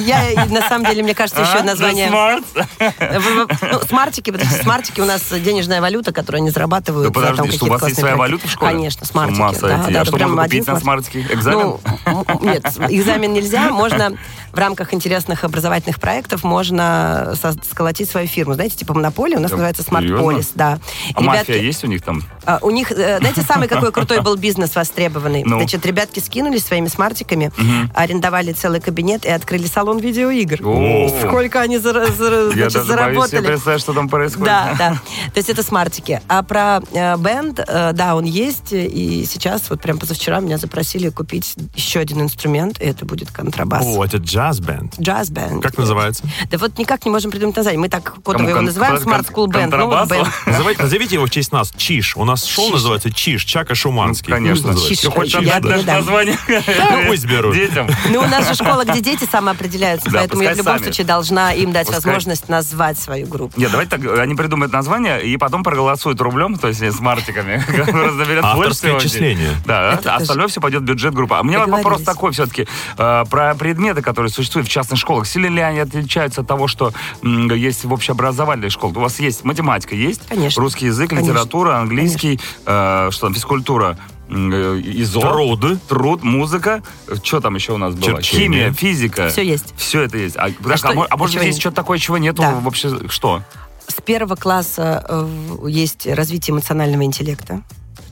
[0.00, 1.62] я, на самом деле, мне кажется, еще А?
[1.62, 2.08] название...
[2.08, 3.18] The Smarts?
[3.20, 7.12] В- в- Ну, смартики, потому что смартики у нас денежная валюта, которую они зарабатывают.
[7.12, 8.72] Да подожди, что у вас есть своя валюта в школе?
[8.72, 9.62] Конечно, С ума смартики.
[9.62, 9.98] Да, сойти.
[9.98, 11.12] А что можно купить на смартик.
[11.12, 11.34] смартике?
[11.34, 11.76] Экзамен?
[12.06, 13.57] Ну, нет, экзамен нельзя.
[13.70, 14.12] Можно
[14.52, 17.34] в рамках интересных образовательных проектов можно
[17.70, 18.54] сколотить свою фирму.
[18.54, 19.82] Знаете, типа монополия, у нас Да, называется?
[19.82, 20.50] Смартполис.
[20.54, 20.78] Да.
[21.14, 22.22] А мафия есть у них там?
[22.44, 25.42] А, У них, э, знаете, самый какой крутой был бизнес востребованный?
[25.44, 25.58] Ну?
[25.58, 27.50] Значит, ребятки скинулись своими смартиками,
[27.94, 30.60] арендовали целый кабинет и открыли салон видеоигр.
[30.66, 31.08] О.
[31.26, 33.46] Сколько они зара- Я значит, себе заработали.
[33.46, 34.46] представить, что там происходит.
[34.46, 34.90] Да, да.
[35.32, 36.20] То есть это смартики.
[36.28, 38.72] А про э, бенд, э, да, он есть.
[38.72, 43.84] И сейчас, вот прям позавчера, меня запросили купить еще один инструмент, и это будет контрабас.
[43.86, 44.94] О, это джаз-бенд.
[45.00, 45.62] Джаз-бенд.
[45.62, 46.22] Как называется?
[46.50, 47.80] Да вот никак не можем придумать название.
[47.80, 48.94] Мы так кодово его называем.
[48.96, 49.76] Smart School Band.
[49.76, 49.88] Ну.
[50.46, 51.72] Называйте, назовите его в честь нас.
[51.76, 52.16] Чиш.
[52.16, 52.74] У нас шоу Чиш.
[52.74, 53.44] называется Чиш.
[53.44, 54.32] Чака Шуманский.
[54.32, 54.68] Конечно.
[54.68, 54.88] Называется.
[54.94, 55.00] Чиш.
[55.00, 55.84] Ты хочешь Я передам.
[55.86, 57.54] название Да, пусть берут.
[57.54, 57.88] детям?
[58.10, 60.82] Ну, у нас же школа, где дети самоопределяются, Да, поэтому я в любом сами.
[60.84, 62.04] случае должна им дать Пускай.
[62.04, 63.58] возможность назвать свою группу.
[63.58, 67.64] Нет, давайте так, они придумают название и потом проголосуют рублем, то есть с мартиками.
[68.42, 69.50] Авторское отчисление.
[69.66, 71.34] Да, остальное все пойдет в бюджет группы.
[71.34, 72.66] А у меня вопрос такой все-таки.
[72.96, 75.26] э, Про предметы, которые существуют в частных школах.
[75.26, 78.94] Сильно ли они отличаются от того, что м, есть в общеобразовательной школе?
[78.96, 80.22] У вас есть математика, есть?
[80.28, 80.62] Конечно.
[80.62, 81.30] Русский язык, Конечно.
[81.30, 85.78] литература, английский, э, что там, физкультура, э, изо, Труд.
[85.88, 86.82] труд, музыка.
[87.22, 88.22] Что там еще у нас было?
[88.22, 88.48] Черчение.
[88.68, 89.28] Химия, физика.
[89.28, 89.72] Все есть.
[89.76, 90.36] Все это есть.
[90.36, 91.60] А, подожди, что- а а может есть нет?
[91.60, 92.60] что-то такое, чего нету Да.
[92.60, 93.08] вообще?
[93.08, 93.42] Что?
[93.86, 95.28] С первого класса э,
[95.68, 97.62] есть развитие эмоционального интеллекта,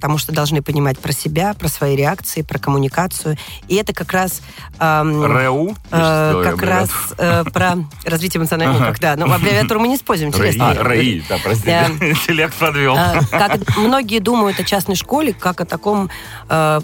[0.07, 3.37] потому что должны понимать про себя, про свои реакции, про коммуникацию.
[3.67, 4.41] И это как раз...
[4.79, 5.75] эм, РЭУ?
[5.91, 8.91] э, как раз э, про развитие эмоционального Ага.
[8.93, 9.17] интеллекта.
[9.19, 10.31] Но аббревиатуру мы не используем.
[10.31, 10.71] Интересно.
[10.71, 11.91] А, РАИ, да, простите.
[12.01, 12.95] Э, Интеллект подвел.
[12.97, 16.09] А, Как многие думают о частной школе, как о таком
[16.49, 16.81] э,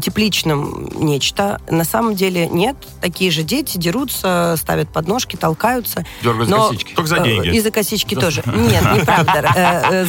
[0.00, 1.60] тепличном нечто.
[1.68, 2.76] На самом деле нет.
[3.02, 6.06] Такие же дети дерутся, ставят подножки, толкаются.
[6.22, 6.94] Дергают за косички.
[6.94, 7.48] Только за э, деньги.
[7.54, 8.42] И за косички тоже.
[8.46, 9.52] Нет, неправда.
[9.54, 10.04] Э, э,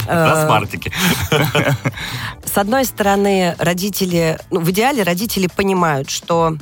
[0.06, 0.42] За...
[0.42, 0.92] Э, смартике.
[2.44, 6.56] с одной стороны, родители, ну, в идеале родители понимают, что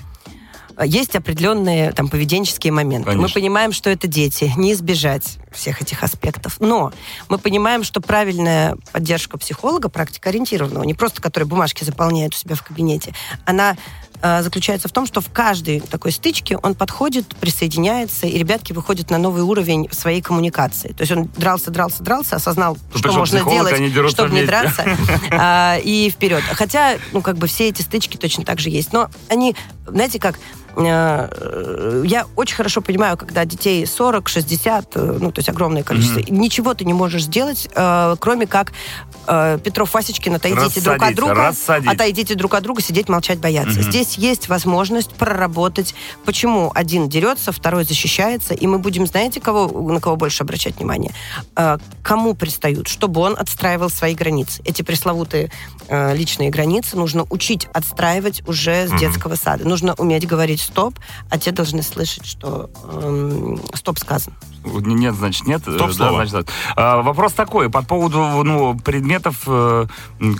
[0.76, 3.08] э, есть определенные там поведенческие моменты.
[3.08, 3.40] Мы Конечно.
[3.40, 6.56] понимаем, что это дети, не избежать всех этих аспектов.
[6.60, 6.92] Но
[7.28, 12.54] мы понимаем, что правильная поддержка психолога, практика ориентированного, не просто который бумажки заполняет у себя
[12.54, 13.76] в кабинете, она
[14.22, 19.10] э, заключается в том, что в каждой такой стычке он подходит, присоединяется, и ребятки выходят
[19.10, 20.88] на новый уровень своей коммуникации.
[20.92, 24.46] То есть он дрался, дрался, дрался, осознал, что пришел можно делать, чтобы не вместе.
[24.46, 24.84] драться,
[25.30, 26.42] а, и вперед.
[26.52, 28.92] Хотя, ну, как бы все эти стычки точно так же есть.
[28.92, 35.32] Но они, знаете, как э, я очень хорошо понимаю, когда детей 40, 60, э, ну,
[35.32, 38.72] то есть огромное количество, ничего ты не можешь сделать, э, кроме как
[39.26, 41.90] э, Петров Васечкин, отойдите друг от Рассадить, друга, рассадить.
[41.90, 43.82] отойдите друг от друга, сидеть, молчать, бояться.
[43.82, 50.00] Здесь есть возможность проработать, почему один дерется, второй защищается, и мы будем, знаете, кого, на
[50.00, 51.12] кого больше обращать внимание?
[51.56, 54.62] Э, кому пристают, чтобы он отстраивал свои границы.
[54.64, 55.50] Эти пресловутые
[55.88, 59.68] э, личные границы нужно учить отстраивать уже с детского сада.
[59.68, 60.98] Нужно уметь говорить стоп,
[61.30, 64.34] а те должны слышать, что эм, стоп сказан.
[64.64, 65.62] Нет, значит, нет.
[65.62, 66.44] Стоп, Да, значит, да.
[66.76, 68.78] А, Вопрос такой, по поводу ну,
[69.20, 69.86] предметов э,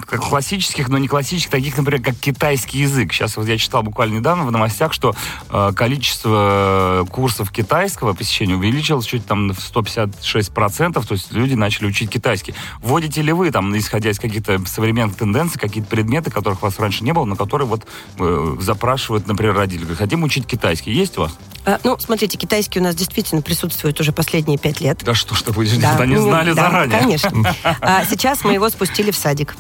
[0.07, 3.13] как классических, но не классических, таких, например, как китайский язык.
[3.13, 5.15] Сейчас вот я читал буквально недавно в новостях, что
[5.51, 12.11] э, количество курсов китайского посещения увеличилось чуть там в 156%, то есть люди начали учить
[12.11, 12.55] китайский.
[12.83, 17.05] Вводите ли вы, там, исходя из каких-то современных тенденций, какие-то предметы, которых у вас раньше
[17.05, 17.87] не было, но которые вот
[18.19, 19.85] э, запрашивают, например, родители?
[19.85, 20.93] Говорят, Хотим учить китайский.
[20.93, 21.33] Есть у вас?
[21.67, 25.01] Э, ну, смотрите, китайский у нас действительно присутствует уже последние пять лет.
[25.05, 25.97] Да что ж ты будешь Да?
[26.01, 26.99] Они ну, знали да, заранее.
[26.99, 27.31] Конечно.
[27.81, 29.57] А сейчас мы его спустили в садик.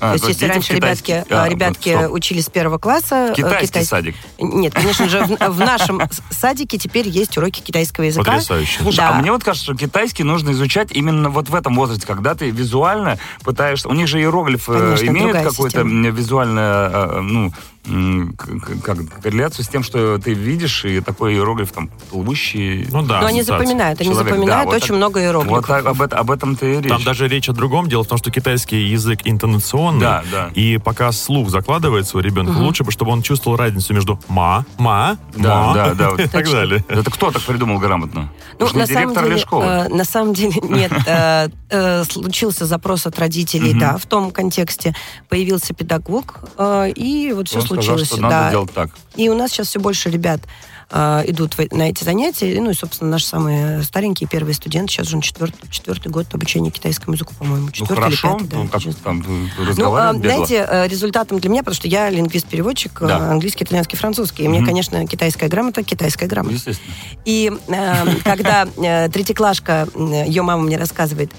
[0.00, 2.12] А, то есть, если в раньше ребятки, китайский- а, ребятки стоп.
[2.12, 3.28] учились с первого класса...
[3.30, 4.16] э, Китайский китай- садик.
[4.38, 8.32] Нет, конечно же, в, в нашем садике теперь есть уроки китайского языка.
[8.32, 8.80] Потрясающе.
[8.82, 9.10] Слушай, Да.
[9.10, 12.50] а мне вот кажется, что китайский нужно изучать именно вот в этом возрасте, когда ты
[12.50, 13.88] визуально пытаешься...
[13.88, 17.52] У них же иероглиф э, Конечно, имеет м, визуальную, э, ну,
[17.84, 22.86] как, корреляцию с тем, что ты видишь, и такой иероглиф там плывущий...
[22.90, 23.20] Ну да.
[23.20, 25.68] Но они запоминают, они Человек, запоминают да, вот очень так- много иероглифов.
[25.68, 26.88] Вот об, об этом-то и речь.
[26.88, 27.88] Там даже речь о другом.
[27.88, 30.00] Дело в том, что китайский язык интонационный.
[30.00, 30.50] Да, да.
[30.54, 35.18] И пока слух закладывается у ребенка, лучше бы, чтобы он чувствовал разницу между ма, ма,
[35.36, 36.84] Да, ма да, да, вот и так далее.
[36.88, 38.32] Это кто так придумал грамотно?
[38.58, 39.62] Ну, на самом директор деле, или школа?
[39.62, 40.92] э, на самом деле нет.
[41.06, 44.94] Э, э, случился запрос от родителей, да, в том контексте
[45.28, 48.08] появился педагог, э, и вот все Он сказал, случилось.
[48.08, 48.50] что надо да.
[48.50, 48.90] делать так.
[49.16, 50.40] И у нас сейчас все больше ребят
[50.90, 52.60] идут в- на эти занятия.
[52.60, 54.92] Ну и, собственно, наши самые старенькие первые студенты.
[54.92, 57.66] Сейчас же он четвертый, четвертый год обучения китайскому языку, по-моему.
[57.66, 58.38] Ну, Четвертый или хорошо.
[58.38, 58.56] пятый, да.
[58.58, 60.12] Ну, как там Ну, э, бегло?
[60.20, 63.30] знаете, э, результатом для меня, потому что я лингвист-переводчик, э, Да.
[63.30, 64.44] английский, итальянский, французский.
[64.44, 66.54] И мне, конечно, китайская грамота, китайская грамота.
[66.54, 66.92] Естественно.
[67.24, 67.94] И э,
[68.24, 71.32] когда э, третьеклашка, э, ее мама мне рассказывает,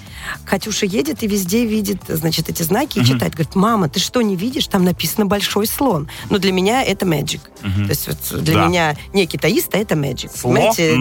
[0.45, 3.34] Катюша едет и везде видит, значит, эти знаки и читает.
[3.34, 4.67] Говорит, мама, ты что, не видишь?
[4.67, 6.10] Там написано большой слон.
[6.29, 7.41] Но для меня это magic.
[7.62, 8.67] То есть вот для Да.
[8.67, 10.32] меня некий китаиста это magic.
[10.41, 10.95] Понимаете,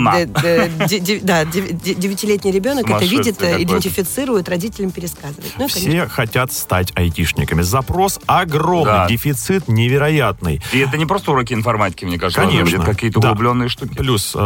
[1.23, 5.53] да, дев- де- девятилетний ребенок это видит, э, идентифицирует, родителям пересказывает.
[5.59, 7.62] Ну, конечно, Все хотят стать айтишниками.
[7.62, 9.07] Запрос огромный, Да.
[9.09, 10.61] дефицит невероятный.
[10.73, 12.77] И это не просто уроки информатики, мне кажется, Конечно.
[12.77, 13.31] это какие-то Да.
[13.33, 13.94] углубленные штуки.
[13.94, 14.38] Плюс э,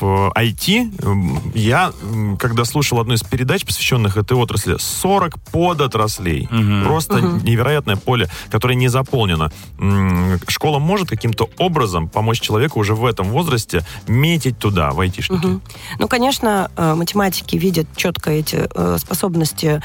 [0.00, 1.92] в IT я,
[2.38, 6.48] когда слушал одну из передач, посвященных этой отрасли, 40 подотраслей.
[6.84, 9.50] Просто невероятное поле, которое не заполнено.
[10.48, 15.46] Школа может каким-то образом помочь человеку уже в этом возрасте метить туда, в айтишники.
[15.46, 15.62] Мгм.
[15.98, 19.82] Ну, конечно, э, математики видят четко эти э, способности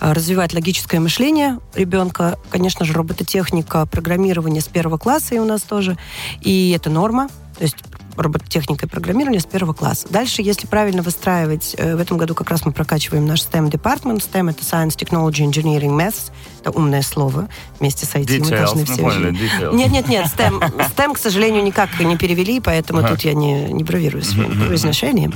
[0.00, 2.38] э, развивать логическое мышление ребенка.
[2.50, 5.96] Конечно же, робототехника, программирование с первого класса и у нас тоже.
[6.40, 7.28] И это норма.
[7.58, 7.76] То есть
[8.16, 10.06] робототехника и программирование с первого класса.
[10.10, 14.20] Дальше, если правильно выстраивать, э, в этом году как раз мы прокачиваем наш STEM департмент.
[14.22, 16.30] STEM— это Science, Technology, Engineering, Maths.
[16.60, 17.48] Это умное слово.
[17.78, 19.02] Вместе с IT мы Details, должны мы все...
[19.02, 19.74] поняли, details.
[19.74, 20.60] Нет, нет, нет, STEM,
[20.96, 25.32] STEM, к сожалению, никак не перевели, поэтому тут я не, не бравирую своим произношением.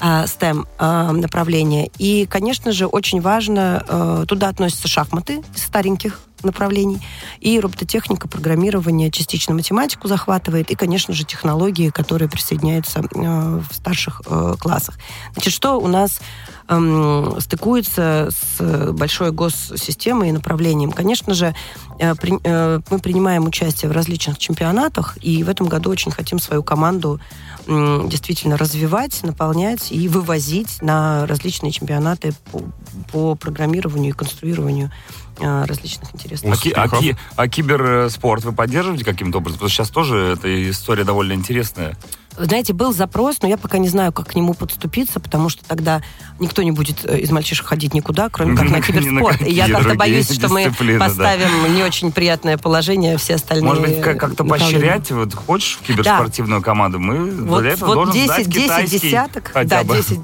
[0.00, 1.90] А, STEM а, направление.
[1.98, 7.00] И, конечно же, очень важно, э, туда относятся шахматы стареньких направлений,
[7.40, 14.22] и робототехника, программирование, частично математику захватывает, и, конечно же, технологии, которые присоединяются э, в старших
[14.26, 14.98] э, классах.
[15.32, 16.20] Значит, что у нас
[16.68, 20.92] эм, стыкуется с большой госсистемой и направлением?
[20.92, 21.54] Конечно же,
[21.98, 26.38] э, при- э, мы принимаем участие в различных чемпионатах, и в этом году очень хотим
[26.38, 27.20] свою команду
[27.68, 32.62] м, действительно развивать, наполнять и вывозить на различные чемпионаты по,
[33.10, 34.92] по программированию и конструированию
[35.40, 36.54] э, различных интересных.
[36.54, 39.58] А, ки- а ки- а киберспорт вы поддерживаете каким-то образом?
[39.58, 41.96] Потому что сейчас тоже эта история довольно интересная.
[42.38, 46.02] Знаете, был запрос, но я пока не знаю, как к нему подступиться, потому что тогда
[46.38, 49.40] никто не будет э, из мальчишек ходить никуда, кроме как на киберспорт.
[49.42, 53.64] И я как-то боюсь, что мы поставим не очень приятное положение все остальные.
[53.66, 55.10] Может быть, как- как-то поощрять?
[55.10, 56.98] Вот хочешь в киберспортивную команду?
[56.98, 59.96] Мы для этого должен 10, знать 10 китайский десяток, да, бы.
[59.96, 60.20] 10.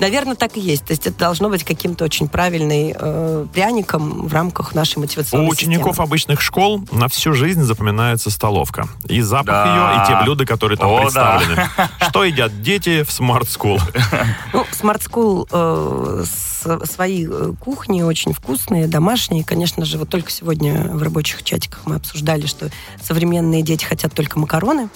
[0.00, 0.84] Наверное, так и есть.
[0.84, 2.66] То есть это должно быть каким-то очень правильным
[2.98, 6.06] э, пряником в рамках нашей У мотивационной учеников системы.
[6.06, 8.88] обычных школ на всю жизнь запоминается столовка.
[9.08, 9.94] И запах Да.
[9.94, 11.68] ее, и те блюда, которые там О, представлены.
[12.08, 13.80] Что едят дети в Smart School?
[14.52, 16.24] Ну, Smart School э,
[16.86, 19.44] свои э, кухни очень вкусные, домашние.
[19.44, 22.70] Конечно же, вот только сегодня в рабочих чатиках мы обсуждали, что
[23.02, 24.88] современные дети хотят только макароны.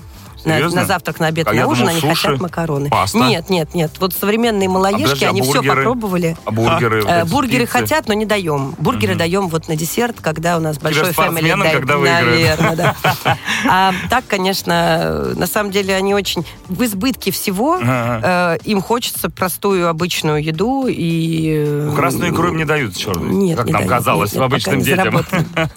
[0.45, 2.89] На, на завтрак, на обед, А на ужин думал, они суши, хотят макароны.
[2.91, 3.19] паста.
[3.19, 3.93] Нет, нет, нет.
[4.01, 5.77] Вот современные малоежки, подожди, а они все бургеры?
[5.77, 6.37] попробовали.
[6.45, 7.03] А бургеры?
[7.03, 7.73] вот Э, бургеры пиццы?
[7.73, 8.75] хотят, но не даем.
[8.79, 11.51] Бургеры даем вот на десерт, когда у нас большой фэмили.
[11.73, 11.99] Когда.
[11.99, 12.97] Наверное, да.
[13.69, 17.75] А так, конечно, на самом деле они очень в избытке всего.
[17.81, 18.57] Ага.
[18.57, 21.55] Э, Им хочется простую обычную еду и...
[21.67, 24.41] э, Ну, Красную икру им не дают черную, Нет, как не нам дают, казалось, нет,
[24.41, 25.25] нет, обычным детям.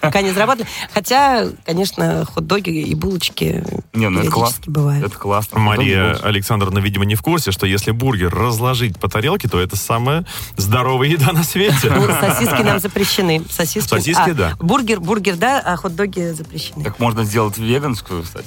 [0.00, 0.66] Пока не заработали.
[0.92, 4.53] Хотя, конечно, хот-доги и булочки Не, ну это классно.
[4.54, 5.04] Периодически бывают.
[5.04, 5.58] Это классно.
[5.60, 10.24] Мария Александровна, видимо, не в курсе, что если бургер разложить по тарелке, то это самая
[10.56, 11.90] здоровая еда на свете.
[11.94, 13.42] Ну, сосиски нам запрещены.
[13.50, 14.52] Сосиски, Сосиски, а, да.
[14.58, 16.84] Бургер, бургер, да, а хот-доги запрещены.
[16.84, 18.46] Так можно сделать веганскую, кстати.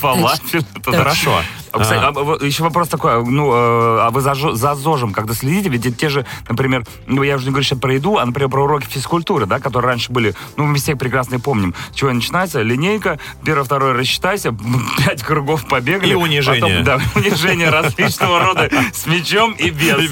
[0.00, 0.64] Фалафель.
[0.84, 1.40] Хорошо.
[1.72, 5.68] А, кстати, А, а, вот еще вопрос такой, ну, а вы за, ЗОЖем когда следите?
[5.68, 8.64] Ведь те же, например, ну, я уже не говорю сейчас про еду, а, например, про
[8.64, 13.18] уроки физкультуры, да, которые раньше были, ну, мы все прекрасно помним, с чего начинается, линейка,
[13.44, 14.56] первое, второе, рассчитайся,
[15.14, 16.12] пять кругов побегали.
[16.12, 16.60] И унижение.
[16.60, 20.10] Потом, да, унижение различного рода с мячом и без.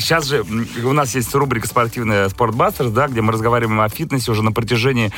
[0.00, 4.30] Сейчас же м, у нас есть рубрика спортивная «Спортбастерс», да, где мы разговариваем о фитнесе
[4.32, 5.12] уже на протяжении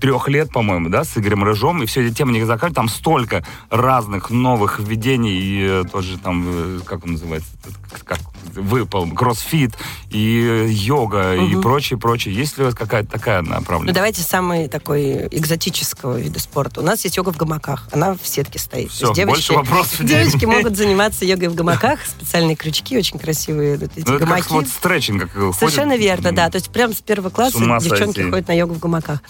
[0.00, 2.70] трех лет, по-моему, да, с Игорем Рыжом, и все эти темы не заканчиваются.
[2.74, 7.48] Там столько разных новых введений, и э, тоже там, э, как он называется,
[7.90, 8.18] как- как
[8.54, 9.76] выпал, кроссфит,
[10.10, 11.62] и э, йога, и Мгм.
[11.62, 12.34] прочее, прочее.
[12.34, 13.94] Есть ли у вас какая-то такая Ну, направленность?
[13.94, 16.80] давайте самый такой экзотического вида спорта.
[16.80, 17.88] У нас есть йога в гамаках.
[17.92, 18.90] Она в сетке стоит.
[18.98, 22.00] То есть больше вопросов девочки могут заниматься йогой в гамаках.
[22.04, 25.22] Специальные крючки, очень красивые вот эти Ну, это как вот стретчинг.
[25.22, 25.54] Как ходит.
[25.56, 26.50] Совершенно верно, да.
[26.50, 28.30] То есть прям с первого класса девчонки сойти.
[28.30, 29.20] ходят на йогу в гамаках.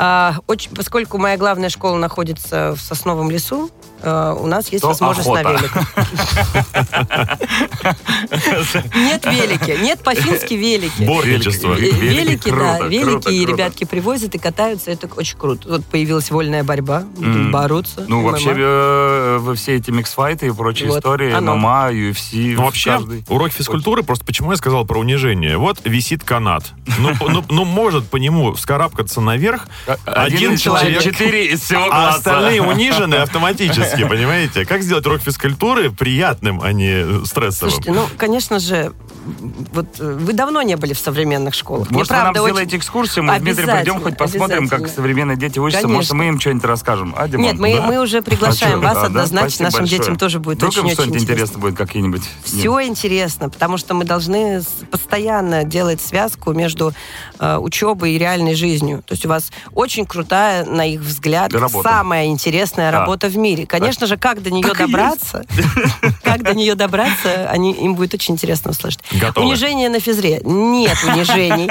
[0.00, 3.68] А, очень, поскольку моя главная школа находится в сосновом лесу,
[4.00, 5.58] а, у нас есть То возможность на охота.
[5.58, 5.94] великах.
[8.94, 11.04] Нет велики, нет по-фински велики.
[11.04, 11.74] Борничество.
[11.74, 11.96] Велики.
[11.96, 15.68] Ве- Велики да, велики, и ребятки привозят и катаются, это очень круто.
[15.68, 17.02] Вот появилась вольная борьба,
[17.50, 18.04] бороться.
[18.06, 18.30] Ну, ММА.
[18.30, 21.56] вообще, э, все эти миксфайты и прочие истории, оно.
[21.56, 25.56] ММА, UFC, Ну, вообще, урок физкультуры, просто почему я сказал про унижение.
[25.58, 26.72] Вот висит канат.
[26.98, 29.66] Ну, ну, ну, может по нему вскарабкаться наверх
[30.04, 32.16] один из человек, четыре из всего а класса.
[32.18, 34.64] остальные унижены автоматически, понимаете?
[34.64, 37.72] Как сделать урок физкультуры приятным, а не стрессовым?
[37.72, 38.92] Слушайте, ну, конечно же,
[39.72, 41.88] вот э, вы давно не были в современных школах.
[41.90, 44.88] Мне Может, вы нам правда очень- сделаете экскурсию, мы с Дмитрием придем, хоть посмотрим, как
[44.88, 45.86] современные дети учатся.
[45.88, 46.14] Может, Конечно.
[46.16, 47.14] мы им что-нибудь расскажем.
[47.16, 47.44] А, Димон?
[47.46, 47.82] Нет, мы, Да?
[47.86, 49.06] мы уже приглашаем А вас А, да?
[49.06, 49.64] однозначно.
[49.66, 49.98] Нашим большое.
[50.00, 51.24] детям тоже будет Вдруг им очень-очень интересно.
[51.32, 52.22] интересно будет, какие-нибудь...
[52.44, 56.92] Все интересно, потому что мы должны постоянно делать связку между
[57.38, 59.02] э, учебой и реальной жизнью.
[59.06, 61.88] То есть у вас очень крутая, на их взгляд, Работа.
[61.88, 62.98] самая интересная Да.
[62.98, 63.64] работа в мире.
[63.64, 65.44] Конечно же, как до нее Так добраться,
[66.24, 68.98] как до нее добраться, они, им будет очень интересно услышать.
[69.12, 69.46] Готовы.
[69.46, 70.40] Унижение на физре.
[70.42, 71.70] Нет унижений.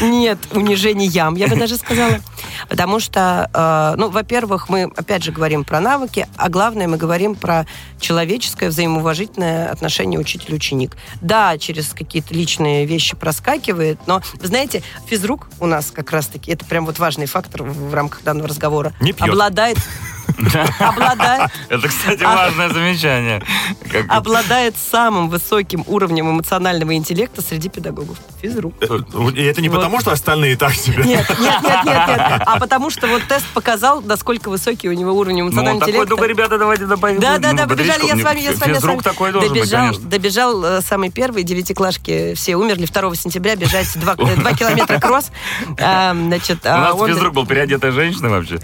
[0.00, 2.20] Нет унижений ям, я бы даже сказала.
[2.68, 7.34] Потому что, э, ну, во-первых, мы, опять же, говорим про навыки, а главное, мы говорим
[7.34, 7.66] про
[8.00, 10.96] человеческое взаимоуважительное отношение учитель-ученик.
[11.20, 16.64] Да, через какие-то личные вещи проскакивает, но, вы знаете, физрук у нас как раз-таки, это
[16.64, 19.28] прям вот важный фактор в рамках данного разговора, Не пьет.
[19.28, 19.78] обладает,
[20.78, 23.42] обладает Это, кстати, важное замечание.
[24.08, 28.16] Обладает самым высоким уровнем эмоционального интеллекта среди педагогов.
[28.40, 28.74] Физрук.
[28.80, 28.98] Э,
[29.34, 31.02] И это не потому, что остальные так себе.
[31.04, 32.42] Нет, нет, нет, нет, нет.
[32.46, 36.08] А потому что вот тест показал, насколько высокий у него уровень Ну, эмоционального такой, интеллекта.
[36.16, 37.20] только, ребята, давайте добавим.
[37.20, 38.74] Да, да, ну, да, побежали, я с вами, я с вами.
[38.74, 44.16] Физрук такой должен быть, добежал, э, самый первый, девятиклашки все умерли 2 сентября бежать 2,
[44.54, 45.30] километра кросс.
[45.76, 48.58] Значит, У а нас физрук был переодетая женщина вообще,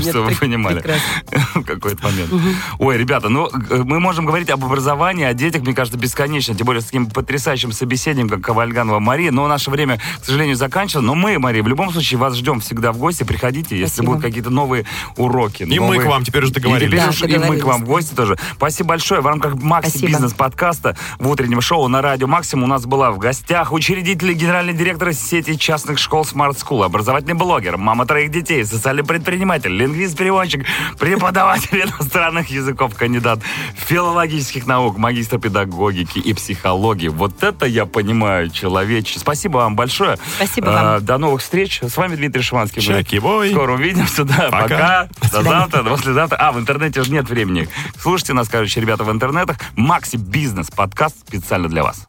[0.00, 0.82] чтобы вы понимали.
[1.54, 2.30] В какой-то момент.
[2.78, 6.54] Ой, ребята, ну, э, мы можем говорить об образовании, о детях, мне кажется, бесконечно.
[6.54, 9.30] Тем более с таким потрясающим собеседником, как Ковальганова Мария.
[9.30, 11.06] Но наше время, к сожалению, заканчивается.
[11.06, 13.24] Но мы, Мария, в любом случае вас ждем всегда в гости.
[13.24, 14.84] Приходите, если будут какие-то новые
[15.16, 15.62] уроки.
[15.64, 17.22] И мы к вам теперь уже договорились.
[17.22, 18.36] и мы к вам в гости тоже.
[18.56, 19.20] Спасибо большое.
[19.20, 20.08] В рамках Макси Спасибо.
[20.08, 24.34] Бизнес подкаста в утреннем шоу на радио Максимум у нас была в гостях учредитель и
[24.34, 30.64] генеральный директор сети частных школ Smart School, образовательный блогер, мама троих детей, социальный предприниматель, лингвист-переводчик,
[30.98, 33.40] преподаватель иностранных языков, кандидат
[33.76, 37.08] филологических наук, магистр педагогики и психологии.
[37.08, 39.18] Вот это я понимаю, человече.
[39.18, 40.18] Спасибо вам большое.
[40.36, 41.04] Спасибо А, вам.
[41.04, 41.80] До новых встреч.
[41.82, 42.82] С вами Дмитрий Шиманский.
[42.82, 43.50] Чаки-бой.
[43.50, 44.24] Скоро увидимся.
[44.24, 44.62] Да, Пока.
[44.62, 45.08] пока.
[45.32, 46.36] До завтра, до послезавтра.
[46.36, 47.68] А, в интернете же нет времени.
[48.00, 49.56] Слушайте нас, короче, ребята, в интернетах.
[49.76, 52.06] Макси Бизнес подкаст специально для вас.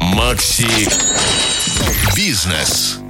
[0.00, 0.88] Макси
[2.16, 3.01] Бизнес.